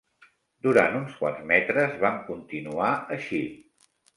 [0.67, 3.47] Durant uns quants metres vam continuar així